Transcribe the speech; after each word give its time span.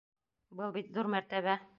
Был 0.61 0.73
бит 0.77 0.89
ҙур 0.97 1.11
мәртәбә! 1.17 1.59